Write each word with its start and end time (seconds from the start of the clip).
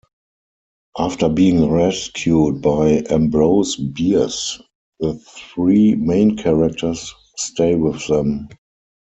After 0.97 1.29
being 1.29 1.69
rescued 1.71 2.59
by 2.63 3.03
Ambrose 3.11 3.75
Bierce 3.75 4.59
the 4.99 5.13
three 5.13 5.93
main 5.93 6.37
characters 6.37 7.13
stay 7.37 7.75
with 7.75 8.07
them. 8.07 8.49